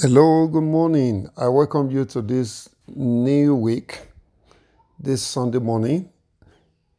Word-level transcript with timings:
Hello, 0.00 0.46
good 0.46 0.62
morning. 0.62 1.28
I 1.36 1.48
welcome 1.48 1.90
you 1.90 2.04
to 2.04 2.22
this 2.22 2.68
new 2.86 3.56
week, 3.56 3.98
this 5.00 5.22
Sunday 5.24 5.58
morning. 5.58 6.10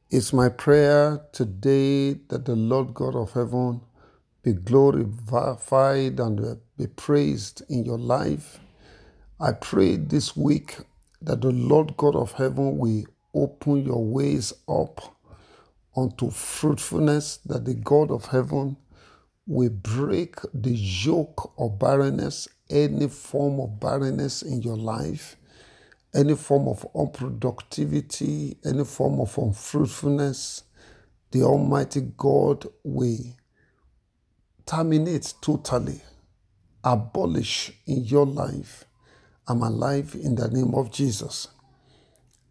It's 0.09 0.33
my 0.33 0.49
prayer 0.49 1.21
today 1.31 2.15
that 2.27 2.43
the 2.43 2.57
Lord 2.57 2.93
God 2.93 3.15
of 3.15 3.31
heaven 3.31 3.79
be 4.43 4.51
glorified 4.51 6.19
and 6.19 6.59
be 6.77 6.87
praised 6.87 7.61
in 7.69 7.85
your 7.85 7.97
life. 7.99 8.59
I 9.39 9.53
pray 9.53 9.95
this 9.95 10.35
week 10.35 10.79
that 11.21 11.39
the 11.39 11.51
Lord 11.51 11.95
God 11.95 12.17
of 12.17 12.33
heaven 12.33 12.77
will 12.77 13.05
open 13.33 13.85
your 13.85 14.03
ways 14.03 14.51
up 14.67 15.15
unto 15.95 16.31
fruitfulness, 16.31 17.37
that 17.45 17.63
the 17.63 17.75
God 17.75 18.11
of 18.11 18.25
heaven 18.25 18.75
will 19.47 19.69
break 19.69 20.35
the 20.53 20.71
yoke 20.75 21.53
of 21.57 21.79
barrenness, 21.79 22.49
any 22.69 23.07
form 23.07 23.59
of 23.59 23.79
barrenness 23.79 24.41
in 24.41 24.61
your 24.61 24.77
life, 24.77 25.35
any 26.13 26.35
form 26.35 26.67
of 26.67 26.85
unproductivity, 26.93 28.57
any 28.65 28.85
form 28.85 29.19
of 29.19 29.37
unfruitfulness. 29.37 30.63
The 31.31 31.43
Almighty 31.43 32.01
God 32.17 32.65
will 32.83 33.19
terminate 34.65 35.33
totally, 35.41 36.01
abolish 36.83 37.71
in 37.85 38.03
your 38.05 38.25
life 38.25 38.85
my 39.55 39.67
life 39.67 40.15
in 40.15 40.35
the 40.35 40.47
name 40.47 40.75
of 40.75 40.91
Jesus. 40.91 41.47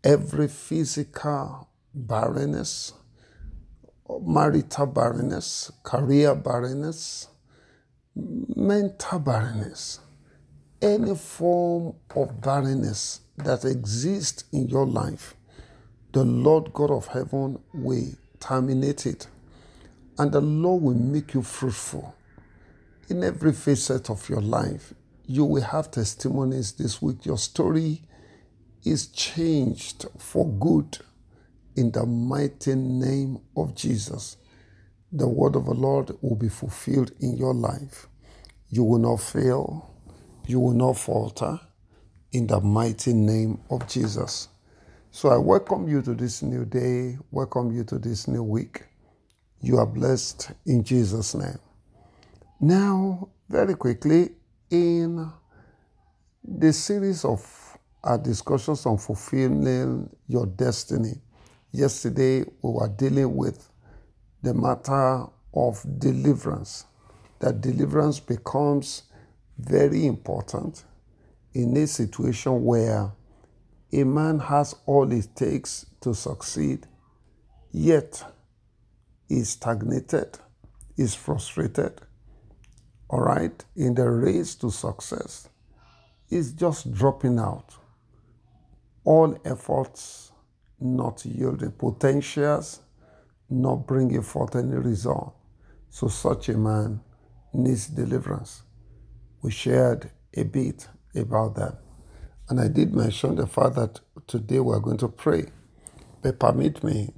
Every 0.03 0.49
physical 0.49 1.69
barrenness, 1.95 2.93
marital 4.23 4.87
barrenness, 4.87 5.71
career 5.83 6.35
barrenness, 6.35 7.29
mental 8.15 9.19
barrenness, 9.19 10.01
any 10.83 11.15
form 11.15 11.95
of 12.15 12.41
barrenness 12.41 13.21
that 13.37 13.65
exists 13.65 14.45
in 14.53 14.69
your 14.69 14.87
life, 14.87 15.35
the 16.13 16.25
Lord 16.25 16.73
God 16.73 16.91
of 16.91 17.07
heaven 17.09 17.59
will 17.73 18.09
terminate 18.41 19.07
it. 19.07 19.27
And 20.19 20.33
the 20.33 20.41
Lord 20.41 20.83
will 20.83 20.95
make 20.95 21.35
you 21.35 21.43
fruitful 21.43 22.15
in 23.09 23.23
every 23.25 23.53
facet 23.53 24.11
of 24.11 24.29
your 24.29 24.41
life. 24.41 24.95
You 25.27 25.45
will 25.45 25.63
have 25.63 25.91
testimonies 25.91 26.73
this 26.73 27.01
week. 27.03 27.27
Your 27.27 27.39
story 27.39 28.03
is 28.85 29.09
changed 29.09 30.07
for 30.19 30.49
good 30.49 30.99
in 31.77 31.93
the 31.93 32.07
mighty 32.07 32.75
name 32.75 33.39
of 33.57 33.75
Jesus. 33.75 34.37
The 35.13 35.29
word 35.29 35.57
of 35.57 35.67
the 35.67 35.75
Lord 35.75 36.13
will 36.23 36.37
be 36.37 36.49
fulfilled 36.49 37.13
in 37.21 37.37
your 37.37 37.55
life. 37.55 38.09
You 38.71 38.85
will 38.85 38.99
not 38.99 39.21
fail, 39.21 39.91
you 40.49 40.61
will 40.61 40.75
not 40.75 40.99
falter 40.99 41.61
in 42.33 42.49
the 42.49 42.61
mighty 42.61 43.15
name 43.15 43.61
of 43.71 43.89
Jesus. 43.89 44.49
So 45.13 45.31
I 45.31 45.39
welcome 45.39 45.89
you 45.89 46.03
to 46.03 46.15
this 46.15 46.43
new 46.43 46.65
day, 46.65 47.19
welcome 47.31 47.73
you 47.73 47.85
to 47.85 47.99
this 47.99 48.29
new 48.29 48.43
week. 48.43 48.85
You 49.63 49.79
are 49.79 49.87
blessed 49.87 50.53
in 50.67 50.85
Jesus' 50.85 51.37
name. 51.37 51.61
Now, 52.61 53.29
very 53.49 53.75
quickly, 53.77 54.31
in 54.71 55.31
the 56.45 56.73
series 56.73 57.25
of 57.25 57.79
our 58.05 58.19
discussions 58.19 58.87
on 58.87 58.99
fulfilling 58.99 60.11
your 60.29 60.47
destiny, 60.47 61.15
Yesterday, 61.73 62.41
we 62.63 62.73
were 62.73 62.89
dealing 62.89 63.37
with 63.37 63.69
the 64.43 64.55
matter 64.55 65.27
of 65.55 65.85
deliverance, 65.99 66.87
that 67.41 67.61
deliverance 67.61 68.21
becomes 68.21 69.05
very 69.59 70.07
important 70.07 70.85
in 71.53 71.77
a 71.77 71.87
situation 71.87 72.65
where 72.65 73.13
a 73.93 74.05
man 74.05 74.39
has 74.39 74.75
all 74.87 75.11
it 75.13 75.35
takes 75.35 75.87
to 76.01 76.15
succeed, 76.15 76.87
yet 77.73 78.23
is 79.29 79.51
stagnated, 79.51 80.39
is 80.97 81.15
frustrated, 81.15 82.01
all 83.09 83.21
right, 83.21 83.65
in 83.77 83.95
the 83.95 84.09
race 84.09 84.55
to 84.57 84.71
success, 84.71 85.49
is 86.31 86.53
just 86.53 86.93
dropping 86.93 87.39
out. 87.39 87.75
All 89.05 89.39
efforts 89.45 90.33
not 90.79 91.25
yielding, 91.25 91.73
potentials 91.73 92.81
not 93.49 93.87
bringing 93.87 94.23
forth 94.23 94.55
any 94.55 94.77
result. 94.77 95.35
So 95.89 96.09
such 96.09 96.51
a 96.51 96.59
man 96.59 97.01
needs 97.55 97.87
deliverance. 97.87 98.63
We 99.43 99.51
shared 99.51 100.11
a 100.35 100.45
bit 100.45 100.89
about 101.15 101.55
that. 101.57 101.79
And 102.49 102.61
I 102.61 102.69
did 102.69 102.95
mention 102.95 103.37
the 103.37 103.47
fact 103.47 103.77
that 103.77 104.01
today 104.27 104.61
we're 104.61 104.81
going 104.81 104.99
to 104.99 105.09
pray. 105.09 105.47
But 106.23 106.41
permit 106.41 106.83
me 106.83 107.15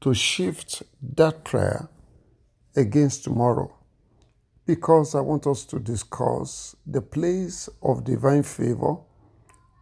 to 0.00 0.14
shift 0.14 0.82
that 1.14 1.44
prayer 1.44 1.88
against 2.76 3.24
tomorrow 3.24 3.74
because 4.66 5.14
I 5.14 5.20
want 5.20 5.46
us 5.46 5.64
to 5.66 5.78
discuss 5.80 6.76
the 6.86 7.00
place 7.00 7.68
of 7.82 8.04
divine 8.04 8.42
favor 8.42 8.96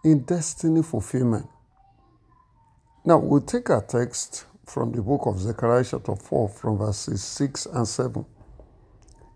in 0.04 0.20
destiny 0.20 0.82
fulfillment. 0.82 1.48
Now, 3.04 3.18
we'll 3.18 3.40
take 3.40 3.68
our 3.70 3.82
text 3.82 4.46
from 4.64 4.92
the 4.92 5.02
book 5.02 5.22
of 5.26 5.40
Zechariah, 5.40 5.84
chapter 5.84 6.14
4, 6.14 6.48
from 6.48 6.78
verses 6.78 7.22
6 7.22 7.66
and 7.66 7.86
7. 7.86 8.24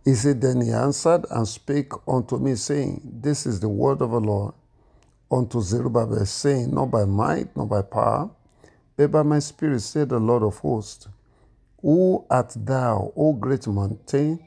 He 0.05 0.15
said, 0.15 0.41
Then 0.41 0.63
he 0.63 0.71
answered 0.73 1.27
and 1.31 1.47
spake 1.47 1.93
unto 2.09 2.39
me, 2.39 2.55
saying, 2.57 3.03
This 3.05 3.47
is 3.47 3.61
the 3.61 3.69
word 3.69 4.03
of 4.03 4.11
the 4.13 4.21
Lord 4.21 4.55
unto 5.31 5.61
Zerubbabel, 5.61 6.27
saying, 6.27 6.75
Not 6.75 6.91
by 6.91 7.05
might, 7.05 7.57
nor 7.57 7.67
by 7.67 7.83
power, 7.83 8.31
but 8.97 9.13
by 9.13 9.23
my 9.23 9.39
spirit, 9.39 9.81
said 9.81 10.09
the 10.11 10.19
Lord 10.19 10.43
of 10.43 10.59
hosts. 10.59 11.09
Who 11.83 12.25
art 12.31 12.55
thou, 12.57 13.13
O 13.17 13.33
great 13.35 13.67
mountain? 13.67 14.41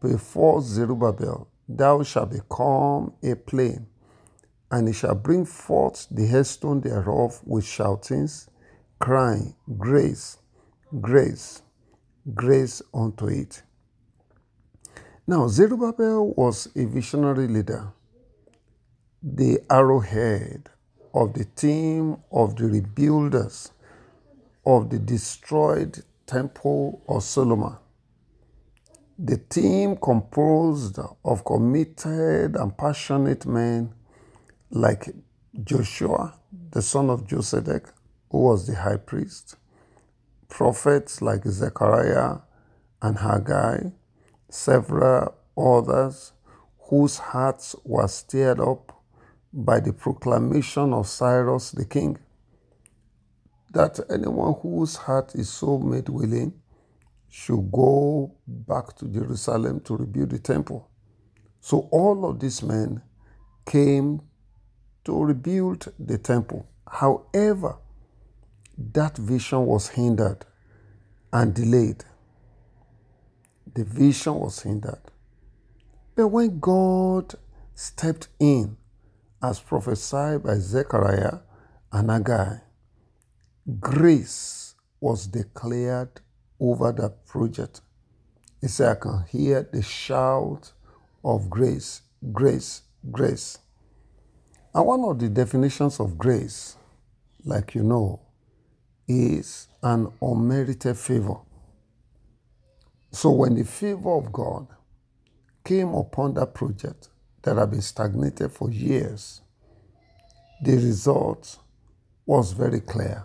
Before 0.00 0.62
Zerubbabel, 0.62 1.48
thou 1.68 2.02
shalt 2.02 2.30
become 2.32 3.14
a 3.22 3.34
plain, 3.36 3.86
and 4.70 4.88
he 4.88 4.94
shall 4.94 5.14
bring 5.14 5.44
forth 5.44 6.06
the 6.10 6.26
headstone 6.26 6.80
thereof 6.80 7.40
with 7.44 7.64
shoutings 7.64 8.48
crying, 8.98 9.54
Grace, 9.78 10.38
grace, 11.00 11.62
grace 12.34 12.82
unto 12.94 13.26
it. 13.26 13.62
Now, 15.24 15.46
Zerubbabel 15.46 16.34
was 16.34 16.68
a 16.74 16.84
visionary 16.84 17.46
leader, 17.46 17.92
the 19.22 19.60
arrowhead 19.70 20.68
of 21.14 21.34
the 21.34 21.44
team 21.44 22.16
of 22.32 22.56
the 22.56 22.64
rebuilders 22.64 23.70
of 24.66 24.90
the 24.90 24.98
destroyed 24.98 26.02
temple 26.26 27.04
of 27.08 27.22
Solomon. 27.22 27.76
The 29.16 29.36
team 29.36 29.96
composed 29.96 30.98
of 31.24 31.44
committed 31.44 32.56
and 32.56 32.76
passionate 32.76 33.46
men 33.46 33.94
like 34.70 35.08
Joshua, 35.62 36.34
the 36.72 36.82
son 36.82 37.10
of 37.10 37.28
Josedek, 37.28 37.92
who 38.28 38.38
was 38.38 38.66
the 38.66 38.74
high 38.74 38.96
priest, 38.96 39.54
prophets 40.48 41.22
like 41.22 41.44
Zechariah 41.44 42.38
and 43.00 43.18
Haggai, 43.18 43.90
several 44.52 45.34
others 45.56 46.32
whose 46.78 47.16
hearts 47.16 47.74
were 47.84 48.06
stirred 48.06 48.60
up 48.60 49.02
by 49.52 49.80
the 49.80 49.92
proclamation 49.92 50.92
of 50.92 51.06
Cyrus 51.06 51.70
the 51.70 51.86
king, 51.86 52.18
that 53.72 53.98
anyone 54.10 54.54
whose 54.60 54.96
heart 54.96 55.34
is 55.34 55.48
so 55.48 55.78
made 55.78 56.08
willing 56.10 56.52
should 57.30 57.72
go 57.72 58.34
back 58.46 58.94
to 58.96 59.08
Jerusalem 59.08 59.80
to 59.80 59.96
rebuild 59.96 60.30
the 60.30 60.38
temple. 60.38 60.86
So 61.60 61.88
all 61.90 62.26
of 62.28 62.38
these 62.38 62.62
men 62.62 63.00
came 63.64 64.20
to 65.04 65.24
rebuild 65.24 65.90
the 65.98 66.18
temple. 66.18 66.66
However, 66.86 67.78
that 68.76 69.16
vision 69.16 69.64
was 69.64 69.88
hindered 69.88 70.44
and 71.32 71.54
delayed. 71.54 72.04
The 73.74 73.84
vision 73.84 74.34
was 74.34 74.60
hindered. 74.62 75.00
But 76.14 76.28
when 76.28 76.60
God 76.60 77.34
stepped 77.74 78.28
in, 78.38 78.76
as 79.42 79.60
prophesied 79.60 80.42
by 80.42 80.56
Zechariah 80.58 81.38
and 81.90 82.10
Haggai, 82.10 82.58
grace 83.80 84.74
was 85.00 85.26
declared 85.26 86.20
over 86.60 86.92
that 86.92 87.26
project. 87.26 87.80
He 88.60 88.68
said, 88.68 88.96
I 88.96 89.00
can 89.00 89.24
hear 89.28 89.68
the 89.72 89.82
shout 89.82 90.72
of 91.24 91.50
grace, 91.50 92.02
grace, 92.32 92.82
grace. 93.10 93.58
And 94.74 94.86
one 94.86 95.04
of 95.04 95.18
the 95.18 95.28
definitions 95.28 95.98
of 95.98 96.16
grace, 96.16 96.76
like 97.44 97.74
you 97.74 97.82
know, 97.82 98.20
is 99.08 99.66
an 99.82 100.12
unmerited 100.20 100.96
favor. 100.96 101.38
So 103.12 103.30
when 103.30 103.54
the 103.54 103.64
favor 103.64 104.16
of 104.16 104.32
God 104.32 104.66
came 105.64 105.94
upon 105.94 106.34
that 106.34 106.54
project, 106.54 107.08
that 107.42 107.56
had 107.56 107.70
been 107.70 107.82
stagnated 107.82 108.52
for 108.52 108.70
years, 108.70 109.42
the 110.62 110.74
result 110.76 111.58
was 112.24 112.52
very 112.52 112.80
clear. 112.80 113.24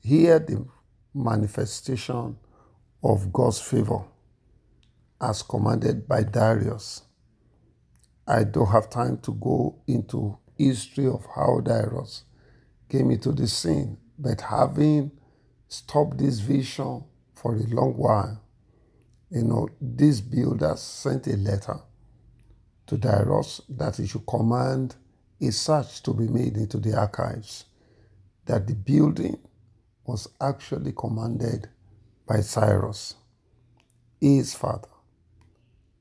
Here, 0.00 0.38
the 0.38 0.66
manifestation 1.14 2.36
of 3.02 3.32
God's 3.32 3.60
favor 3.60 4.04
as 5.20 5.42
commanded 5.42 6.08
by 6.08 6.24
Darius. 6.24 7.02
I 8.26 8.44
don't 8.44 8.68
have 8.70 8.90
time 8.90 9.18
to 9.18 9.32
go 9.34 9.76
into 9.86 10.38
history 10.56 11.06
of 11.06 11.26
how 11.36 11.60
Darius 11.60 12.24
came 12.88 13.10
into 13.10 13.32
the 13.32 13.46
scene, 13.46 13.98
but 14.18 14.40
having 14.40 15.12
stopped 15.68 16.18
this 16.18 16.40
vision 16.40 17.04
for 17.42 17.56
a 17.56 17.66
long 17.74 17.94
while, 17.94 18.40
you 19.30 19.42
know, 19.42 19.68
these 19.80 20.20
builders 20.20 20.80
sent 20.80 21.26
a 21.26 21.36
letter 21.36 21.80
to 22.86 22.96
Darius 22.96 23.60
that 23.68 23.96
he 23.96 24.06
should 24.06 24.26
command 24.26 24.94
a 25.40 25.50
search 25.50 26.02
to 26.04 26.14
be 26.14 26.28
made 26.28 26.56
into 26.56 26.78
the 26.78 26.96
archives, 26.96 27.64
that 28.46 28.68
the 28.68 28.74
building 28.74 29.38
was 30.04 30.28
actually 30.40 30.92
commanded 30.92 31.68
by 32.28 32.40
Cyrus, 32.40 33.14
his 34.20 34.54
father. 34.54 34.88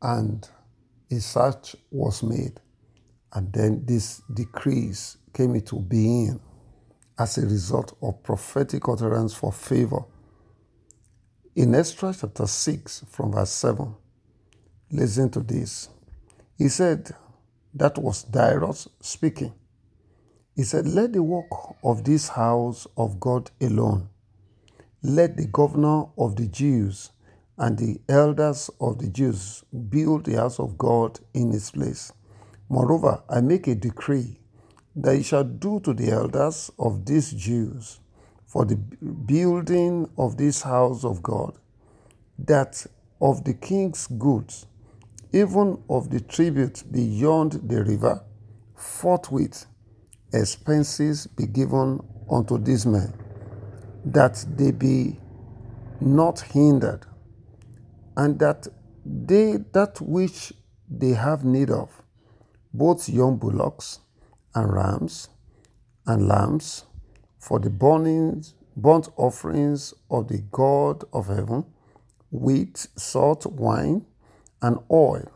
And 0.01 0.47
a 1.09 1.19
search 1.19 1.75
was 1.89 2.21
made. 2.21 2.59
And 3.33 3.51
then 3.51 3.83
this 3.85 4.21
decrease 4.33 5.17
came 5.33 5.55
into 5.55 5.79
being 5.79 6.39
as 7.17 7.37
a 7.37 7.41
result 7.47 7.97
of 8.01 8.21
prophetic 8.21 8.87
utterance 8.87 9.33
for 9.33 9.51
favor. 9.51 10.03
In 11.56 11.75
Ezra 11.75 12.13
chapter 12.18 12.48
6, 12.48 13.06
from 13.09 13.33
verse 13.33 13.50
7, 13.50 13.94
listen 14.92 15.30
to 15.31 15.42
this. 15.42 15.89
He 16.57 16.69
said, 16.69 17.12
that 17.74 17.98
was 17.98 18.24
Darius 18.24 18.88
speaking. 19.01 19.53
He 20.56 20.63
said, 20.63 20.88
Let 20.88 21.13
the 21.13 21.24
work 21.24 21.50
of 21.83 22.03
this 22.03 22.30
house 22.30 22.86
of 22.98 23.19
God 23.19 23.51
alone, 23.62 24.09
let 25.01 25.38
the 25.38 25.48
governor 25.48 26.06
of 26.18 26.36
the 26.36 26.48
Jews 26.48 27.12
and 27.57 27.77
the 27.77 28.00
elders 28.09 28.69
of 28.80 29.00
the 29.00 29.07
Jews 29.07 29.63
build 29.89 30.25
the 30.25 30.38
house 30.38 30.59
of 30.59 30.77
God 30.77 31.19
in 31.33 31.54
its 31.54 31.71
place. 31.71 32.12
Moreover, 32.69 33.24
I 33.30 33.42
make 33.42 33.68
a 33.68 33.75
decree 33.75 34.39
that 34.95 35.15
ye 35.15 35.24
shall 35.24 35.44
do 35.45 35.80
to 35.81 35.94
the 35.94 36.12
elders 36.12 36.71
of 36.77 37.06
these 37.06 37.31
Jews 37.31 38.00
for 38.51 38.65
the 38.65 38.75
building 38.75 40.09
of 40.18 40.36
this 40.36 40.62
house 40.62 41.06
of 41.06 41.24
God, 41.24 41.57
that 42.38 42.86
of 43.21 43.45
the 43.45 43.53
king's 43.53 44.07
goods, 44.07 44.65
even 45.31 45.81
of 45.89 46.09
the 46.09 46.19
tribute 46.19 46.83
beyond 46.92 47.53
the 47.69 47.81
river, 47.81 48.21
forthwith 48.75 49.68
expenses 50.33 51.27
be 51.27 51.48
given 51.48 52.01
unto 52.30 52.57
these 52.57 52.86
men, 52.86 53.13
that 54.03 54.44
they 54.57 54.71
be 54.71 55.18
not 56.01 56.42
hindered, 56.42 57.06
and 58.18 58.38
that 58.39 58.68
they 59.06 59.59
that 59.71 60.01
which 60.01 60.51
they 60.89 61.12
have 61.12 61.45
need 61.45 61.69
of, 61.69 62.01
both 62.74 63.07
young 63.07 63.38
bullocks 63.38 64.00
and 64.54 64.74
rams 64.74 65.30
and 66.06 66.27
lambs, 66.27 66.83
for 67.41 67.59
the 67.59 67.71
burnings, 67.71 68.53
burnt 68.77 69.09
offerings 69.17 69.95
of 70.11 70.27
the 70.27 70.38
God 70.51 71.03
of 71.11 71.27
heaven, 71.27 71.65
wheat, 72.29 72.88
salt, 72.95 73.47
wine, 73.47 74.05
and 74.61 74.77
oil, 74.91 75.29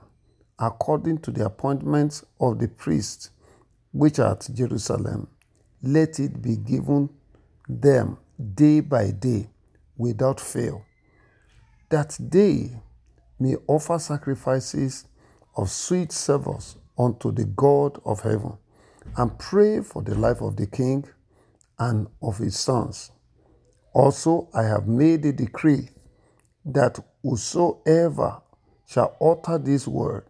according 0.59 1.17
to 1.17 1.31
the 1.31 1.43
appointments 1.43 2.23
of 2.39 2.59
the 2.59 2.67
priests 2.67 3.31
which 3.91 4.19
are 4.19 4.33
at 4.33 4.47
Jerusalem, 4.53 5.27
let 5.81 6.19
it 6.19 6.43
be 6.43 6.57
given 6.57 7.09
them 7.67 8.19
day 8.53 8.81
by 8.81 9.09
day 9.09 9.49
without 9.97 10.39
fail, 10.39 10.85
that 11.89 12.15
they 12.19 12.69
may 13.39 13.55
offer 13.67 13.97
sacrifices 13.97 15.05
of 15.57 15.71
sweet 15.71 16.11
savours 16.11 16.75
unto 16.99 17.31
the 17.31 17.45
God 17.45 17.99
of 18.05 18.21
heaven, 18.21 18.57
and 19.17 19.39
pray 19.39 19.81
for 19.81 20.03
the 20.03 20.13
life 20.13 20.41
of 20.41 20.55
the 20.55 20.67
king 20.67 21.03
and 21.79 22.07
of 22.21 22.37
his 22.37 22.57
sons. 22.57 23.11
Also, 23.93 24.49
I 24.53 24.63
have 24.63 24.87
made 24.87 25.25
a 25.25 25.31
decree 25.31 25.89
that 26.65 26.99
whosoever 27.23 28.41
shall 28.87 29.15
utter 29.21 29.57
this 29.57 29.87
word, 29.87 30.25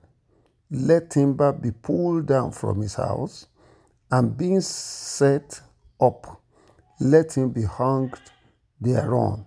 let 0.69 1.11
timber 1.11 1.51
be 1.53 1.71
pulled 1.71 2.25
down 2.27 2.51
from 2.51 2.81
his 2.81 2.95
house, 2.95 3.47
and 4.11 4.37
being 4.37 4.61
set 4.61 5.61
up, 5.99 6.41
let 6.99 7.35
him 7.35 7.49
be 7.49 7.63
hung 7.63 8.13
thereon, 8.79 9.45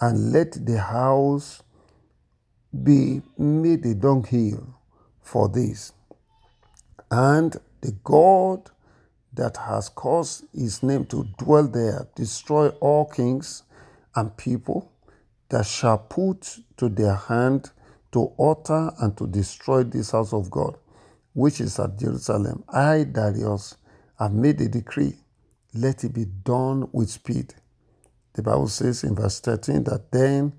and 0.00 0.32
let 0.32 0.52
the 0.66 0.80
house 0.80 1.62
be 2.82 3.22
made 3.38 3.84
a 3.86 3.94
dunghill 3.94 4.74
for 5.22 5.48
this. 5.48 5.92
And 7.10 7.56
the 7.80 7.92
God 8.02 8.70
that 9.34 9.56
has 9.56 9.88
caused 9.88 10.44
his 10.54 10.82
name 10.82 11.04
to 11.06 11.28
dwell 11.38 11.66
there 11.66 12.08
destroy 12.14 12.68
all 12.80 13.04
kings 13.06 13.62
and 14.14 14.36
people 14.36 14.92
that 15.48 15.66
shall 15.66 15.98
put 15.98 16.58
to 16.76 16.88
their 16.88 17.14
hand 17.14 17.70
to 18.12 18.32
utter 18.38 18.90
and 19.00 19.16
to 19.16 19.26
destroy 19.26 19.82
this 19.82 20.12
house 20.12 20.32
of 20.32 20.50
God, 20.50 20.76
which 21.32 21.60
is 21.60 21.78
at 21.78 21.98
Jerusalem. 21.98 22.64
I, 22.68 23.04
Darius, 23.04 23.76
have 24.18 24.32
made 24.32 24.60
a 24.60 24.68
decree. 24.68 25.16
Let 25.74 26.04
it 26.04 26.14
be 26.14 26.24
done 26.24 26.88
with 26.92 27.10
speed. 27.10 27.54
The 28.34 28.42
Bible 28.42 28.68
says 28.68 29.02
in 29.04 29.16
verse 29.16 29.40
13 29.40 29.84
that 29.84 30.12
then 30.12 30.52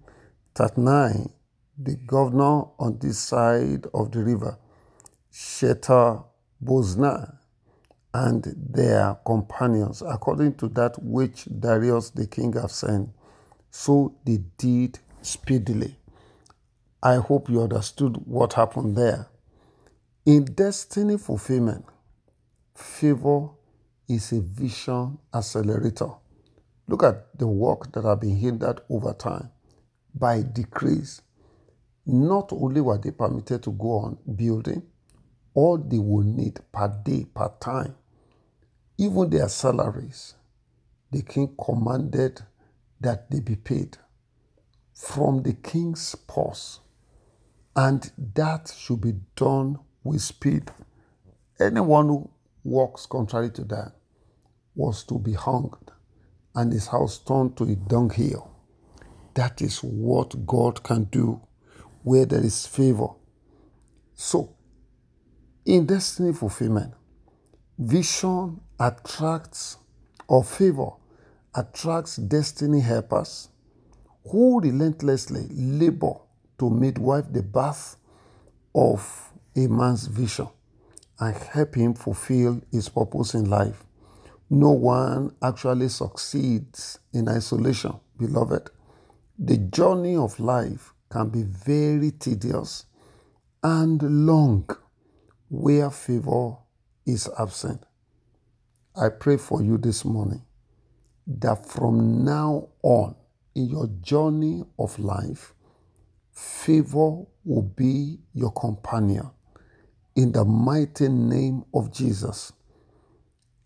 Tatnai, 0.54 1.32
the 1.78 1.96
governor 1.96 2.64
on 2.80 2.98
this 3.00 3.20
side 3.20 3.86
of 3.94 4.12
the 4.12 4.20
river, 4.20 4.58
Shethar 5.32 6.26
Boznai, 6.64 7.38
and 8.16 8.56
their 8.56 9.18
companions, 9.26 10.02
according 10.02 10.56
to 10.56 10.70
that 10.70 10.96
which 11.04 11.48
Darius 11.60 12.12
the 12.12 12.26
king 12.26 12.54
have 12.54 12.72
sent, 12.72 13.10
so 13.70 14.16
they 14.26 14.40
did 14.58 15.00
speedily. 15.22 15.98
I 17.04 17.16
hope 17.16 17.50
you 17.50 17.62
understood 17.62 18.16
what 18.26 18.54
happened 18.54 18.96
there. 18.96 19.28
In 20.26 20.46
destiny 20.46 21.18
fulfillment, 21.18 21.84
favor 22.74 23.50
is 24.08 24.32
a 24.32 24.40
vision 24.40 25.18
accelerator. 25.34 26.12
Look 26.88 27.04
at 27.04 27.38
the 27.38 27.48
work 27.48 27.92
that 27.92 28.06
have 28.06 28.22
been 28.22 28.38
hindered 28.38 28.80
over 28.90 29.12
time 29.12 29.50
by 30.14 30.42
decrees. 30.42 31.22
Not 32.06 32.54
only 32.54 32.80
were 32.80 32.98
they 32.98 33.12
permitted 33.12 33.62
to 33.64 33.72
go 33.72 33.98
on 34.00 34.18
building, 34.36 34.84
all 35.54 35.78
they 35.78 36.00
will 36.00 36.24
need 36.24 36.62
per 36.72 36.88
day, 37.04 37.26
per 37.34 37.52
time, 37.60 37.96
even 38.98 39.30
their 39.30 39.50
salaries, 39.50 40.36
the 41.12 41.22
king 41.22 41.56
commanded 41.64 42.42
that 43.02 43.30
they 43.30 43.40
be 43.40 43.56
paid 43.56 43.98
from 44.94 45.44
the 45.44 45.54
king's 45.54 46.16
purse. 46.28 46.80
And 47.76 48.10
that 48.36 48.74
should 48.78 49.02
be 49.02 49.16
done 49.36 49.80
with 50.04 50.22
speed. 50.22 50.72
Anyone 51.60 52.08
who 52.08 52.30
walks 52.64 53.06
contrary 53.06 53.50
to 53.52 53.64
that 53.66 53.92
was 54.76 55.04
to 55.06 55.20
be 55.20 55.34
hung 55.34 55.78
and 56.56 56.72
his 56.72 56.88
house 56.88 57.18
turned 57.20 57.58
to 57.58 57.66
a 57.66 57.76
dunghill. 57.76 58.50
That 59.34 59.62
is 59.62 59.80
what 59.80 60.46
God 60.46 60.84
can 60.84 61.04
do 61.06 61.42
where 62.04 62.26
there 62.26 62.44
is 62.44 62.66
favor. 62.66 63.10
So, 64.14 64.56
in 65.66 65.86
destiny 65.86 66.32
fulfillment, 66.32 66.94
vision 67.78 68.62
attracts 68.80 69.78
or 70.28 70.44
favor 70.44 70.90
attracts 71.54 72.18
destiny 72.18 72.82
helpers 72.82 73.50
who 74.30 74.60
relentlessly 74.60 75.48
labor 75.52 76.14
to 76.60 76.70
midwife 76.70 77.32
the 77.32 77.44
birth 77.44 77.98
of 78.74 79.32
a 79.56 79.68
man's 79.68 80.08
vision 80.08 80.48
and 81.20 81.36
help 81.36 81.76
him 81.76 81.94
fulfill 81.94 82.62
his 82.72 82.90
purpose 82.90 83.34
in 83.34 83.50
life. 83.50 83.84
No 84.50 84.72
one 84.72 85.34
actually 85.42 85.88
succeeds 85.90 87.00
in 87.14 87.30
isolation, 87.30 87.94
beloved. 88.18 88.70
The 89.40 89.58
journey 89.58 90.16
of 90.18 90.40
life 90.40 90.94
can 91.10 91.30
be 91.30 91.44
very 91.44 92.12
tedious 92.12 92.86
and 93.64 94.02
long 94.28 94.70
where 95.50 95.90
favor 95.90 96.58
is 97.06 97.30
absent. 97.40 97.85
I 99.02 99.10
pray 99.10 99.38
for 99.38 99.64
you 99.64 99.78
this 99.78 100.06
morning 100.06 100.44
that 101.28 101.66
from 101.68 102.26
now 102.26 102.70
on 102.84 103.16
in 103.56 103.70
your 103.70 103.88
journey 104.02 104.64
of 104.80 105.00
life, 105.00 105.54
favor 106.34 107.24
will 107.46 107.64
be 107.76 108.20
your 108.34 108.52
companion. 108.54 109.32
in 110.16 110.32
the 110.34 110.46
mighty 110.46 111.10
name 111.10 111.66
of 111.74 111.92
Jesus. 111.94 112.54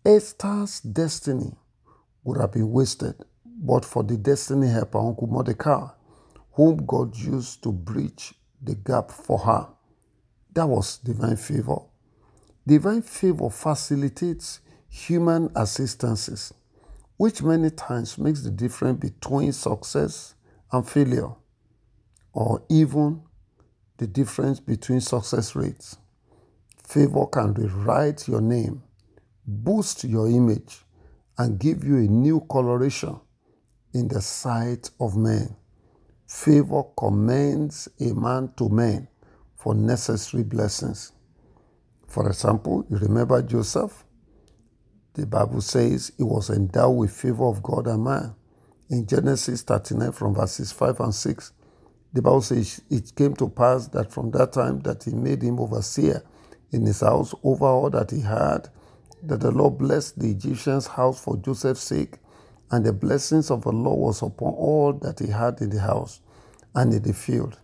Esther's 0.04 0.80
destiny 0.80 1.52
would 2.24 2.40
have 2.40 2.52
been 2.52 2.70
wasted 2.72 3.14
but 3.62 3.84
for 3.84 4.04
the 4.04 4.16
destiny 4.16 4.68
helper, 4.68 4.98
Uncle 4.98 5.28
Mordecai, 5.28 5.88
whom 6.52 6.86
God 6.86 7.16
used 7.16 7.62
to 7.64 7.72
bridge 7.72 8.34
the 8.62 8.74
gap 8.76 9.10
for 9.10 9.38
her. 9.40 9.68
That 10.54 10.66
was 10.66 10.98
divine 10.98 11.36
favor. 11.36 11.78
Divine 12.66 13.02
favor 13.02 13.50
facilitates 13.50 14.60
human 14.90 15.50
assistances, 15.54 16.52
which 17.16 17.42
many 17.42 17.70
times 17.70 18.18
makes 18.18 18.42
the 18.42 18.50
difference 18.50 18.98
between 18.98 19.52
success 19.52 20.34
and 20.72 20.86
failure, 20.88 21.30
or 22.32 22.62
even 22.68 23.22
the 23.98 24.06
difference 24.06 24.60
between 24.60 25.00
success 25.00 25.54
rates. 25.54 25.96
Favor 26.86 27.26
can 27.26 27.54
rewrite 27.54 28.26
your 28.26 28.40
name, 28.40 28.82
boost 29.46 30.04
your 30.04 30.28
image, 30.28 30.82
and 31.38 31.58
give 31.58 31.84
you 31.84 31.96
a 31.96 32.02
new 32.08 32.40
coloration 32.50 33.18
in 33.94 34.08
the 34.08 34.20
sight 34.20 34.90
of 35.00 35.16
men. 35.16 35.56
Favor 36.26 36.82
commends 36.96 37.88
a 38.00 38.12
man 38.14 38.52
to 38.56 38.68
men 38.68 39.08
for 39.56 39.74
necessary 39.74 40.42
blessings. 40.42 41.12
For 42.08 42.28
example, 42.28 42.84
you 42.90 42.98
remember 42.98 43.40
Joseph? 43.42 44.04
The 45.20 45.26
Bible 45.26 45.60
says 45.60 46.10
he 46.16 46.22
was 46.22 46.48
endowed 46.48 46.96
with 46.96 47.10
favor 47.10 47.44
of 47.44 47.62
God 47.62 47.86
and 47.86 48.02
man. 48.02 48.34
In 48.88 49.06
Genesis 49.06 49.60
39 49.60 50.12
from 50.12 50.34
verses 50.34 50.72
5 50.72 50.98
and 51.00 51.14
6, 51.14 51.52
the 52.14 52.22
Bible 52.22 52.40
says 52.40 52.80
it 52.88 53.14
came 53.14 53.34
to 53.36 53.50
pass 53.50 53.86
that 53.88 54.10
from 54.10 54.30
that 54.30 54.54
time 54.54 54.80
that 54.80 55.04
he 55.04 55.10
made 55.10 55.42
him 55.42 55.60
overseer 55.60 56.22
in 56.72 56.86
his 56.86 57.00
house 57.00 57.34
over 57.44 57.66
all 57.66 57.90
that 57.90 58.10
he 58.10 58.22
had, 58.22 58.70
that 59.22 59.40
the 59.40 59.50
Lord 59.50 59.76
blessed 59.76 60.18
the 60.18 60.30
Egyptian's 60.30 60.86
house 60.86 61.22
for 61.22 61.36
Joseph's 61.36 61.82
sake, 61.82 62.14
and 62.70 62.86
the 62.86 62.94
blessings 62.94 63.50
of 63.50 63.64
the 63.64 63.72
Lord 63.72 63.98
was 63.98 64.22
upon 64.22 64.54
all 64.54 64.94
that 65.02 65.18
he 65.18 65.26
had 65.26 65.60
in 65.60 65.68
the 65.68 65.82
house 65.82 66.20
and 66.74 66.94
in 66.94 67.02
the 67.02 67.12
field. 67.12 67.58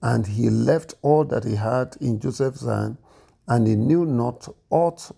And 0.00 0.28
he 0.28 0.48
left 0.48 0.94
all 1.02 1.24
that 1.24 1.42
he 1.42 1.56
had 1.56 1.96
in 2.00 2.20
Joseph's 2.20 2.64
hand, 2.64 2.98
and 3.48 3.66
he 3.66 3.74
knew 3.74 4.06
not 4.06 4.46
aught 4.70 5.10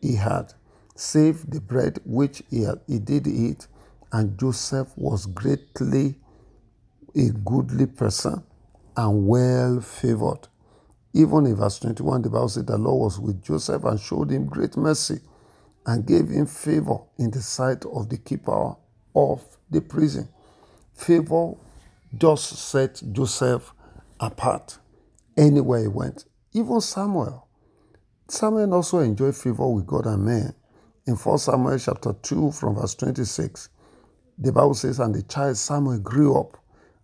he 0.00 0.14
had, 0.16 0.54
save 1.00 1.50
the 1.50 1.60
bread 1.60 1.98
which 2.04 2.42
he, 2.50 2.66
he 2.86 2.98
did 2.98 3.26
eat. 3.26 3.66
And 4.12 4.38
Joseph 4.38 4.88
was 4.96 5.26
greatly 5.26 6.16
a 7.14 7.30
goodly 7.30 7.86
person 7.86 8.42
and 8.96 9.26
well 9.26 9.80
favored. 9.80 10.48
Even 11.12 11.46
in 11.46 11.56
verse 11.56 11.78
21, 11.78 12.22
the 12.22 12.30
Bible 12.30 12.48
said 12.48 12.66
the 12.66 12.76
Lord 12.76 13.04
was 13.04 13.18
with 13.18 13.42
Joseph 13.42 13.84
and 13.84 13.98
showed 13.98 14.30
him 14.30 14.46
great 14.46 14.76
mercy 14.76 15.20
and 15.86 16.06
gave 16.06 16.28
him 16.28 16.46
favor 16.46 16.98
in 17.18 17.30
the 17.30 17.40
sight 17.40 17.84
of 17.86 18.08
the 18.08 18.18
keeper 18.18 18.74
of 19.14 19.42
the 19.70 19.80
prison. 19.80 20.28
Favor 20.94 21.54
just 22.16 22.56
set 22.56 23.02
Joseph 23.12 23.72
apart 24.20 24.78
anywhere 25.36 25.80
he 25.80 25.88
went. 25.88 26.26
Even 26.52 26.80
Samuel. 26.80 27.46
Samuel 28.28 28.74
also 28.74 28.98
enjoyed 28.98 29.34
favor 29.34 29.66
with 29.68 29.86
God 29.86 30.06
and 30.06 30.24
men. 30.24 30.54
In 31.10 31.16
1 31.16 31.38
Samuel 31.38 31.76
chapter 31.76 32.12
2 32.12 32.52
from 32.52 32.76
verse 32.76 32.94
26, 32.94 33.70
the 34.38 34.52
Bible 34.52 34.74
says, 34.74 35.00
And 35.00 35.12
the 35.12 35.24
child 35.24 35.56
Samuel 35.56 35.98
grew 35.98 36.38
up 36.38 36.56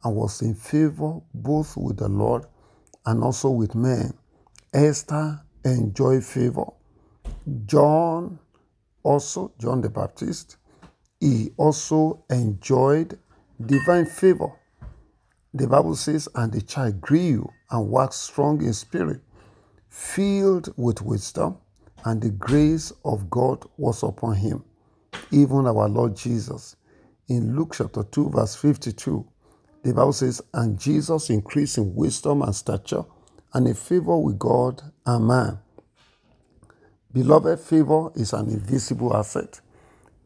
and 0.04 0.14
was 0.14 0.42
in 0.42 0.54
favor 0.54 1.20
both 1.34 1.76
with 1.76 1.96
the 1.96 2.08
Lord 2.08 2.46
and 3.04 3.24
also 3.24 3.50
with 3.50 3.74
men. 3.74 4.14
Esther 4.72 5.40
enjoyed 5.64 6.22
favor. 6.22 6.66
John 7.64 8.38
also, 9.02 9.52
John 9.58 9.80
the 9.80 9.90
Baptist, 9.90 10.56
he 11.18 11.50
also 11.56 12.22
enjoyed 12.30 13.18
divine 13.60 14.06
favor. 14.06 14.52
The 15.52 15.66
Bible 15.66 15.96
says, 15.96 16.28
and 16.36 16.52
the 16.52 16.62
child 16.62 17.00
grew 17.00 17.50
and 17.72 17.90
waxed 17.90 18.22
strong 18.22 18.62
in 18.62 18.72
spirit, 18.72 19.20
filled 19.88 20.72
with 20.76 21.02
wisdom, 21.02 21.56
and 22.06 22.22
the 22.22 22.30
grace 22.30 22.92
of 23.04 23.28
God 23.28 23.64
was 23.76 24.04
upon 24.04 24.36
him. 24.36 24.64
Even 25.32 25.66
our 25.66 25.88
Lord 25.88 26.16
Jesus. 26.16 26.76
In 27.28 27.56
Luke 27.56 27.74
chapter 27.76 28.04
2, 28.04 28.30
verse 28.30 28.54
52, 28.54 29.26
the 29.82 29.92
Bible 29.92 30.12
says, 30.12 30.40
And 30.54 30.78
Jesus 30.78 31.30
increased 31.30 31.78
in 31.78 31.96
wisdom 31.96 32.42
and 32.42 32.54
stature 32.54 33.04
and 33.52 33.66
in 33.66 33.74
favor 33.74 34.16
with 34.16 34.38
God 34.38 34.80
and 35.04 35.26
man. 35.26 35.58
Beloved, 37.12 37.58
favor 37.58 38.12
is 38.14 38.32
an 38.32 38.50
invisible 38.50 39.16
asset 39.16 39.60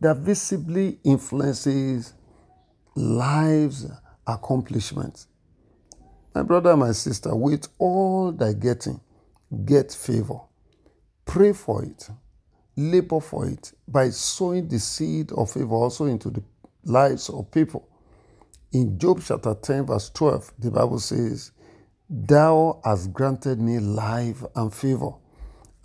that 0.01 0.19
visibly 0.19 0.99
influences 1.03 2.13
lives' 2.95 3.87
accomplishments. 4.27 5.29
My 6.35 6.43
brother, 6.43 6.73
and 6.73 6.81
my 6.81 6.93
sister, 6.93 7.35
with 7.35 7.69
all 7.79 8.33
thy 8.33 8.53
getting, 8.53 9.01
get 9.65 9.93
favor. 9.93 10.41
Pray 11.31 11.53
for 11.53 11.85
it. 11.85 12.11
Labor 12.75 13.21
for 13.21 13.47
it 13.47 13.73
by 13.87 14.11
sowing 14.11 14.67
the 14.67 14.81
seed 14.81 15.31
of 15.31 15.53
favor 15.53 15.77
also 15.77 16.07
into 16.07 16.29
the 16.29 16.43
lives 16.83 17.29
of 17.29 17.49
people. 17.53 17.89
In 18.73 18.99
Job 18.99 19.21
chapter 19.25 19.55
10, 19.55 19.87
verse 19.87 20.11
12, 20.11 20.55
the 20.59 20.73
Bible 20.73 20.99
says, 20.99 21.53
Thou 22.09 22.81
hast 22.85 23.13
granted 23.13 23.61
me 23.61 23.79
life 23.79 24.43
and 24.57 24.75
favor 24.75 25.13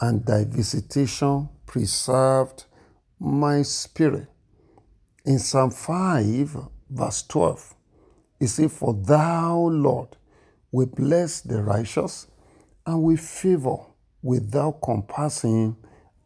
and 0.02 0.26
thy 0.26 0.46
visitation 0.46 1.48
preserved 1.68 2.66
my 3.20 3.62
spirit. 3.62 4.26
In 5.26 5.38
Psalm 5.38 5.70
5, 5.70 6.58
verse 6.90 7.22
12, 7.22 7.76
it 8.40 8.48
says, 8.48 8.76
For 8.76 8.96
thou, 8.96 9.58
Lord, 9.60 10.18
will 10.72 10.88
bless 10.88 11.42
the 11.42 11.62
righteous 11.62 12.26
and 12.88 13.04
with 13.04 13.20
favor 13.20 13.78
without 14.26 14.82
compassing 14.82 15.76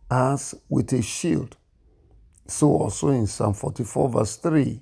as 0.10 0.56
with 0.70 0.94
a 0.94 1.02
shield. 1.02 1.58
So 2.48 2.70
also 2.70 3.10
in 3.10 3.28
Psalm 3.28 3.54
44, 3.54 4.10
verse 4.10 4.38
3, 4.38 4.82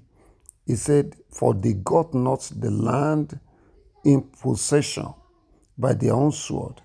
he 0.67 0.75
said, 0.75 1.15
For 1.33 1.55
they 1.55 1.73
got 1.73 2.13
not 2.13 2.51
the 2.55 2.69
land 2.69 3.39
in 4.05 4.21
possession 4.21 5.15
by 5.79 5.93
their 5.93 6.13
own 6.13 6.31
sword, 6.31 6.79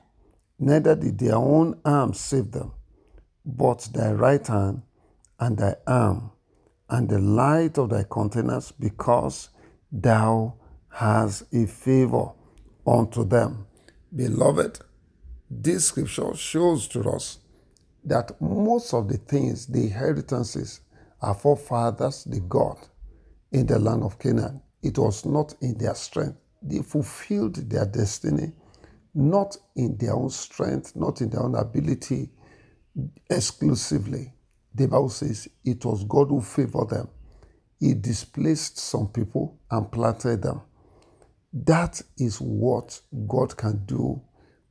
neither 0.58 0.96
did 0.96 1.18
their 1.18 1.36
own 1.36 1.78
arm 1.84 2.14
save 2.14 2.50
them, 2.50 2.72
but 3.44 3.86
thy 3.92 4.12
right 4.12 4.46
hand 4.46 4.80
and 5.38 5.58
thy 5.58 5.74
arm, 5.86 6.30
and 6.88 7.10
the 7.10 7.18
light 7.18 7.76
of 7.76 7.90
thy 7.90 8.04
countenance, 8.04 8.72
because 8.72 9.50
thou 9.90 10.54
hast 10.88 11.42
a 11.52 11.66
favor 11.66 12.32
unto 12.86 13.22
them. 13.22 13.66
Beloved, 14.16 14.80
this 15.60 15.86
scripture 15.86 16.34
shows 16.34 16.88
to 16.88 17.00
us 17.10 17.38
that 18.04 18.40
most 18.40 18.94
of 18.94 19.08
the 19.08 19.18
things, 19.18 19.66
the 19.66 19.84
inheritances, 19.84 20.80
our 21.20 21.34
forefathers, 21.34 22.24
the 22.24 22.40
God 22.40 22.78
in 23.52 23.66
the 23.66 23.78
land 23.78 24.02
of 24.02 24.18
Canaan, 24.18 24.62
it 24.82 24.98
was 24.98 25.24
not 25.26 25.54
in 25.60 25.78
their 25.78 25.94
strength. 25.94 26.38
They 26.62 26.82
fulfilled 26.82 27.56
their 27.70 27.86
destiny 27.86 28.52
not 29.14 29.56
in 29.76 29.96
their 29.98 30.14
own 30.14 30.30
strength, 30.30 30.96
not 30.96 31.20
in 31.20 31.30
their 31.30 31.42
own 31.42 31.54
ability 31.54 32.30
exclusively. 33.30 34.32
The 34.74 34.88
Bible 34.88 35.10
says 35.10 35.48
it 35.64 35.84
was 35.84 36.04
God 36.04 36.28
who 36.28 36.40
favored 36.40 36.90
them. 36.90 37.08
He 37.78 37.94
displaced 37.94 38.78
some 38.78 39.08
people 39.08 39.58
and 39.70 39.90
planted 39.90 40.42
them. 40.42 40.62
That 41.52 42.00
is 42.18 42.40
what 42.40 43.00
God 43.28 43.56
can 43.56 43.84
do 43.84 44.22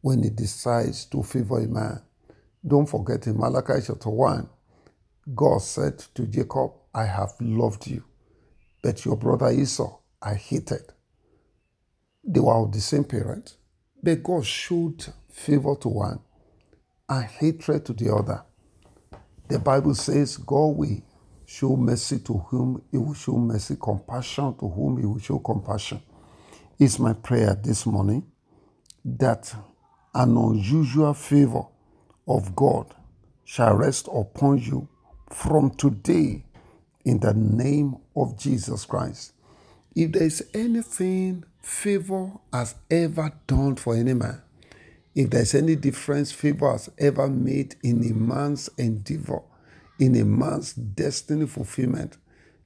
when 0.02 0.24
He 0.24 0.30
decides 0.32 1.06
to 1.08 1.24
favor 1.24 1.60
a 1.60 1.68
man. 1.68 2.02
Don't 2.66 2.88
forget 2.90 3.28
in 3.28 3.40
Malachi 3.40 3.82
chapter 3.88 4.10
1, 4.10 4.50
God 5.36 5.62
said 5.62 6.00
to 6.16 6.28
Jacob, 6.28 6.72
I 6.94 7.06
have 7.06 7.34
loved 7.42 7.88
you, 7.88 8.04
but 8.84 9.06
your 9.06 9.18
brother 9.18 9.52
Esau 9.52 10.00
I 10.22 10.36
hated. 10.36 10.84
They 12.24 12.40
were 12.40 12.54
of 12.56 12.72
the 12.74 12.82
same 12.82 13.04
parent. 13.06 13.58
But 14.04 14.24
God 14.24 14.46
showed 14.46 15.06
favor 15.32 15.76
to 15.82 15.90
one 15.90 16.20
and 17.10 17.26
hatred 17.26 17.86
to 17.88 17.94
the 17.94 18.14
other. 18.14 18.44
The 19.50 19.60
Bible 19.60 19.96
says 19.96 20.38
God 20.38 20.78
will 20.78 21.02
show 21.46 21.76
mercy 21.78 22.20
to 22.20 22.34
whom 22.40 22.84
he 22.92 22.98
will 22.98 23.14
show 23.16 23.34
mercy, 23.34 23.78
compassion 23.82 24.56
to 24.60 24.70
whom 24.70 24.98
he 25.00 25.06
will 25.06 25.20
show 25.20 25.40
compassion. 25.40 26.02
It's 26.80 27.00
my 27.00 27.14
prayer 27.14 27.56
this 27.62 27.86
morning 27.86 28.26
that 29.06 29.54
an 30.16 30.38
unusual 30.38 31.14
favor 31.16 31.64
of 32.28 32.56
God 32.56 32.94
shall 33.46 33.76
rest 33.76 34.10
upon 34.14 34.60
you 34.60 34.88
from 35.32 35.72
today 35.72 36.46
in 37.06 37.20
the 37.20 37.34
name 37.34 37.96
of 38.16 38.38
Jesus 38.40 38.86
Christ. 38.86 39.34
If 39.96 40.14
there 40.14 40.24
is 40.24 40.48
anything 40.54 41.46
favor 41.62 42.32
has 42.54 42.76
ever 42.92 43.32
done 43.48 43.76
for 43.78 43.96
any 43.96 44.14
man, 44.16 44.42
If 45.16 45.30
there's 45.32 45.56
any 45.56 45.76
difference 45.76 46.32
favor 46.32 46.72
has 46.72 46.90
ever 46.98 47.28
made 47.30 47.76
in 47.84 48.04
a 48.10 48.16
man's 48.16 48.70
endeavor, 48.78 49.42
in 50.00 50.16
a 50.18 50.26
man's 50.26 50.74
destiny 50.74 51.48
fulfillment, 51.48 52.18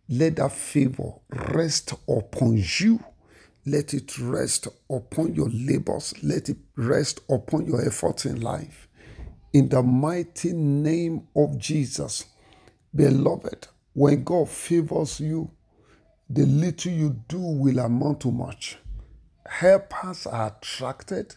let 0.10 0.38
that 0.38 0.54
favor 0.54 1.14
rest 1.30 1.94
upon 2.08 2.64
you. 2.80 3.04
Let 3.66 3.96
it 3.96 4.20
rest 4.20 4.68
upon 4.90 5.34
your 5.34 5.50
labors. 5.50 6.14
Let 6.22 6.50
it 6.50 6.58
rest 6.76 7.22
upon 7.30 7.66
your 7.66 7.86
efforts 7.86 8.26
in 8.26 8.42
life. 8.42 8.88
In 9.54 9.70
the 9.70 9.82
mighty 9.82 10.54
name 10.54 11.28
of 11.36 11.58
Jesus, 11.58 12.26
beloved, 12.94 13.68
when 13.94 14.24
God 14.24 14.50
favors 14.50 15.20
you, 15.20 15.50
the 16.30 16.46
little 16.46 16.92
you 16.92 17.22
do 17.28 17.40
will 17.40 17.80
amount 17.80 18.20
to 18.22 18.32
much. 18.32 18.78
Helpers 19.48 20.28
are 20.28 20.56
attracted. 20.58 21.36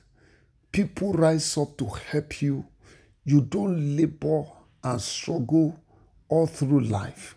People 0.73 1.12
rise 1.12 1.56
up 1.56 1.78
to 1.78 1.87
help 1.87 2.42
you. 2.42 2.66
You 3.25 3.40
don't 3.40 3.97
labor 3.97 4.44
and 4.82 5.00
struggle 5.00 5.78
all 6.28 6.47
through 6.47 6.80
life. 6.80 7.37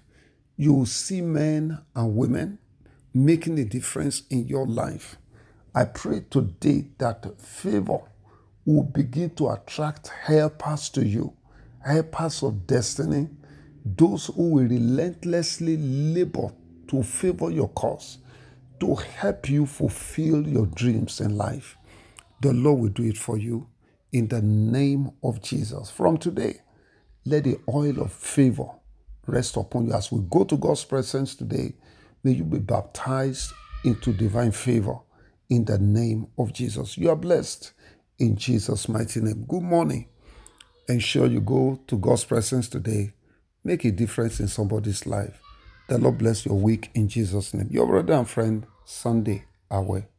You 0.57 0.73
will 0.73 0.85
see 0.85 1.21
men 1.21 1.77
and 1.95 2.15
women 2.15 2.59
making 3.13 3.59
a 3.59 3.65
difference 3.65 4.23
in 4.29 4.47
your 4.47 4.67
life. 4.67 5.17
I 5.73 5.85
pray 5.85 6.21
today 6.29 6.89
that 6.97 7.39
favor 7.39 7.99
will 8.65 8.83
begin 8.83 9.31
to 9.31 9.49
attract 9.49 10.09
helpers 10.09 10.89
to 10.89 11.05
you, 11.05 11.33
helpers 11.79 12.43
of 12.43 12.67
destiny, 12.67 13.29
those 13.83 14.27
who 14.27 14.51
will 14.51 14.67
relentlessly 14.67 15.77
labor 15.77 16.53
to 16.87 17.03
favor 17.03 17.49
your 17.49 17.69
cause, 17.69 18.19
to 18.79 18.95
help 18.95 19.49
you 19.49 19.65
fulfill 19.65 20.47
your 20.47 20.65
dreams 20.67 21.21
in 21.21 21.37
life. 21.37 21.77
The 22.41 22.53
Lord 22.53 22.79
will 22.79 22.89
do 22.89 23.03
it 23.03 23.17
for 23.17 23.37
you 23.37 23.67
in 24.11 24.27
the 24.27 24.41
name 24.41 25.11
of 25.23 25.41
Jesus. 25.41 25.89
From 25.89 26.17
today, 26.17 26.61
let 27.25 27.43
the 27.45 27.57
oil 27.69 28.01
of 28.01 28.11
favor 28.11 28.67
rest 29.27 29.57
upon 29.57 29.87
you 29.87 29.93
as 29.93 30.11
we 30.11 30.21
go 30.29 30.43
to 30.43 30.57
God's 30.57 30.83
presence 30.83 31.35
today. 31.35 31.73
May 32.23 32.33
you 32.33 32.43
be 32.43 32.59
baptized 32.59 33.51
into 33.83 34.13
divine 34.13 34.51
favor 34.51 34.99
in 35.49 35.65
the 35.65 35.79
name 35.79 36.27
of 36.37 36.53
Jesus. 36.53 36.97
You 36.97 37.09
are 37.09 37.15
blessed 37.15 37.73
in 38.19 38.35
Jesus' 38.35 38.87
mighty 38.87 39.21
name. 39.21 39.45
Good 39.47 39.63
morning. 39.63 40.07
Ensure 40.87 41.27
you 41.27 41.41
go 41.41 41.79
to 41.87 41.97
God's 41.97 42.25
presence 42.25 42.69
today. 42.69 43.13
Make 43.63 43.85
a 43.85 43.91
difference 43.91 44.39
in 44.39 44.47
somebody's 44.47 45.05
life. 45.05 45.39
The 45.89 45.97
Lord 45.97 46.19
bless 46.19 46.45
your 46.45 46.55
week 46.55 46.91
in 46.93 47.07
Jesus' 47.07 47.53
name. 47.53 47.67
Your 47.71 47.87
brother 47.87 48.13
and 48.13 48.29
friend, 48.29 48.65
Sunday 48.85 49.45
Awe. 49.69 50.10